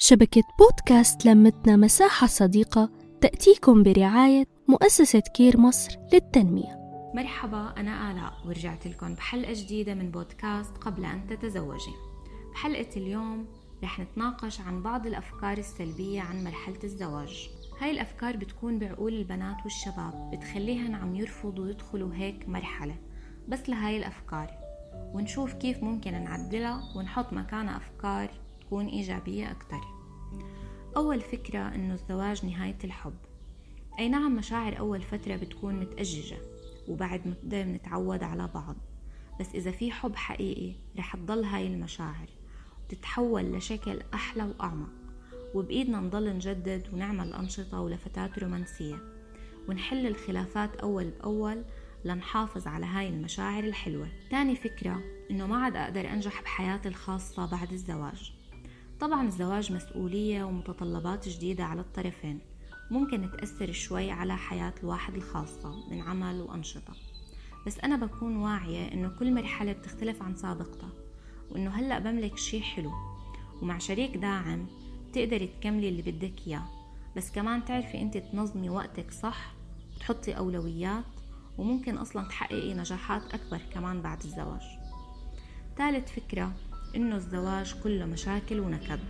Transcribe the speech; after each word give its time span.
شبكة 0.00 0.42
بودكاست 0.58 1.26
لمتنا 1.26 1.76
مساحة 1.76 2.26
صديقة 2.26 2.90
تأتيكم 3.20 3.82
برعاية 3.82 4.44
مؤسسة 4.68 5.22
كير 5.34 5.60
مصر 5.60 5.98
للتنمية. 6.12 6.78
مرحبا 7.14 7.74
أنا 7.76 8.10
آلاء 8.10 8.32
ورجعت 8.46 8.86
لكم 8.86 9.14
بحلقة 9.14 9.52
جديدة 9.52 9.94
من 9.94 10.10
بودكاست 10.10 10.76
قبل 10.76 11.04
أن 11.04 11.26
تتزوجي. 11.26 11.94
بحلقة 12.52 12.88
اليوم 12.96 13.46
رح 13.84 14.00
نتناقش 14.00 14.60
عن 14.60 14.82
بعض 14.82 15.06
الأفكار 15.06 15.58
السلبية 15.58 16.20
عن 16.20 16.44
مرحلة 16.44 16.78
الزواج. 16.84 17.50
هاي 17.80 17.90
الأفكار 17.90 18.36
بتكون 18.36 18.78
بعقول 18.78 19.12
البنات 19.12 19.56
والشباب 19.64 20.30
بتخليهن 20.32 20.94
عم 20.94 21.14
يرفضوا 21.14 21.68
يدخلوا 21.68 22.14
هيك 22.14 22.48
مرحلة. 22.48 22.96
بس 23.48 23.68
لهاي 23.68 23.96
الأفكار. 23.96 24.50
ونشوف 25.14 25.52
كيف 25.52 25.82
ممكن 25.82 26.24
نعدلها 26.24 26.82
ونحط 26.96 27.32
مكانها 27.32 27.76
أفكار 27.76 28.30
تكون 28.68 28.86
إيجابية 28.86 29.50
أكتر. 29.50 29.80
أول 30.96 31.20
فكرة 31.20 31.74
إنه 31.74 31.94
الزواج 31.94 32.46
نهاية 32.46 32.78
الحب. 32.84 33.14
أي 33.98 34.08
نعم 34.08 34.36
مشاعر 34.36 34.78
أول 34.78 35.02
فترة 35.02 35.36
بتكون 35.36 35.80
متأججة 35.80 36.36
وبعد 36.88 37.26
مدة 37.26 37.62
بنتعود 37.62 38.22
على 38.22 38.50
بعض. 38.54 38.76
بس 39.40 39.54
إذا 39.54 39.70
في 39.70 39.90
حب 39.90 40.16
حقيقي 40.16 40.74
رح 40.98 41.16
تضل 41.16 41.44
هاي 41.44 41.66
المشاعر 41.66 42.28
وتتحول 42.84 43.52
لشكل 43.52 44.00
أحلى 44.14 44.42
وأعمق. 44.42 44.92
وبإيدنا 45.54 46.00
نضل 46.00 46.34
نجدد 46.34 46.88
ونعمل 46.92 47.32
أنشطة 47.32 47.80
ولفتات 47.80 48.38
رومانسية. 48.38 48.98
ونحل 49.68 50.06
الخلافات 50.06 50.76
أول 50.76 51.10
بأول 51.10 51.64
لنحافظ 52.04 52.66
على 52.66 52.86
هاي 52.86 53.08
المشاعر 53.08 53.64
الحلوة. 53.64 54.08
تاني 54.30 54.56
فكرة 54.56 55.00
إنه 55.30 55.46
ما 55.46 55.56
عاد 55.56 55.76
أقدر 55.76 56.12
أنجح 56.12 56.42
بحياتي 56.42 56.88
الخاصة 56.88 57.50
بعد 57.50 57.72
الزواج. 57.72 58.32
طبعا 59.00 59.26
الزواج 59.26 59.72
مسؤولية 59.72 60.44
ومتطلبات 60.44 61.28
جديدة 61.28 61.64
على 61.64 61.80
الطرفين. 61.80 62.38
ممكن 62.90 63.30
تأثر 63.30 63.72
شوي 63.72 64.10
على 64.10 64.36
حياة 64.36 64.74
الواحد 64.82 65.14
الخاصة 65.14 65.90
من 65.90 66.00
عمل 66.00 66.40
وأنشطة. 66.40 66.92
بس 67.66 67.78
أنا 67.78 67.96
بكون 67.96 68.36
واعية 68.36 68.92
إنه 68.92 69.08
كل 69.08 69.34
مرحلة 69.34 69.72
بتختلف 69.72 70.22
عن 70.22 70.36
سابقتها 70.36 70.90
وإنه 71.50 71.70
هلأ 71.70 71.98
بملك 71.98 72.38
شي 72.38 72.60
حلو. 72.60 72.92
ومع 73.62 73.78
شريك 73.78 74.16
داعم 74.16 74.66
تقدري 75.12 75.46
تكملي 75.46 75.88
اللي 75.88 76.02
بدك 76.02 76.46
إياه. 76.46 76.68
بس 77.16 77.30
كمان 77.30 77.64
تعرفي 77.64 78.02
أنت 78.02 78.16
تنظمي 78.16 78.70
وقتك 78.70 79.10
صح 79.10 79.52
وتحطي 79.96 80.36
أولويات 80.36 81.04
وممكن 81.58 81.96
أصلا 81.96 82.28
تحققي 82.28 82.74
نجاحات 82.74 83.22
أكبر 83.34 83.60
كمان 83.74 84.02
بعد 84.02 84.22
الزواج. 84.22 84.62
ثالث 85.76 86.12
فكرة 86.12 86.52
إنه 86.96 87.16
الزواج 87.16 87.74
كله 87.82 88.06
مشاكل 88.06 88.60
ونكد. 88.60 89.00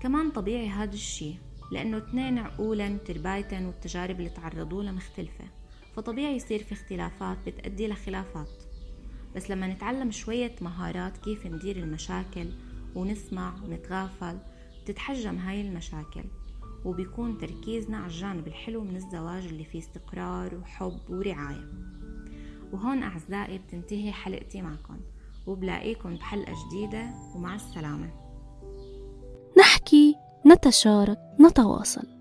كمان 0.00 0.30
طبيعي 0.30 0.68
هذا 0.68 0.94
الشي 0.94 1.34
لأنه 1.72 1.98
اثنين 1.98 2.38
عقولا 2.38 2.96
تربايتن 2.96 3.64
والتجارب 3.64 4.18
اللي 4.18 4.30
تعرضوا 4.30 4.82
لها 4.82 4.92
مختلفة. 4.92 5.44
فطبيعي 5.96 6.36
يصير 6.36 6.62
في 6.62 6.72
اختلافات 6.72 7.38
بتأدي 7.46 7.88
لخلافات. 7.88 8.62
بس 9.36 9.50
لما 9.50 9.66
نتعلم 9.66 10.10
شوية 10.10 10.54
مهارات 10.60 11.16
كيف 11.16 11.46
ندير 11.46 11.76
المشاكل 11.76 12.48
ونسمع 12.94 13.54
ونتغافل 13.64 14.38
بتتحجم 14.82 15.36
هاي 15.36 15.60
المشاكل. 15.60 16.24
وبيكون 16.84 17.38
تركيزنا 17.38 17.96
على 17.96 18.06
الجانب 18.06 18.46
الحلو 18.46 18.84
من 18.84 18.96
الزواج 18.96 19.46
اللي 19.46 19.64
فيه 19.64 19.78
استقرار 19.78 20.54
وحب 20.54 21.00
ورعاية. 21.08 21.68
وهون 22.72 23.02
أعزائي 23.02 23.58
بتنتهي 23.58 24.12
حلقتي 24.12 24.62
معكم. 24.62 25.00
وبلاقيكم 25.48 26.16
بحلقة 26.16 26.52
جديدة 26.66 27.10
ومع 27.34 27.54
السلامة. 27.54 28.10
نحكي 29.58 30.16
نتشارك 30.46 31.18
نتواصل. 31.40 32.17